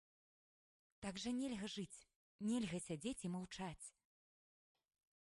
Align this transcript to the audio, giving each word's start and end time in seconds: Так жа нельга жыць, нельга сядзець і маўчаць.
Так 1.07 1.19
жа 1.25 1.31
нельга 1.41 1.69
жыць, 1.75 2.03
нельга 2.49 2.77
сядзець 2.89 3.17
і 3.27 3.33
маўчаць. 3.37 3.87